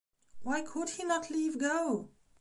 Why 0.41 0.63
could 0.63 0.89
he 0.89 1.05
not 1.05 1.29
leave 1.29 1.59
go? 1.59 2.09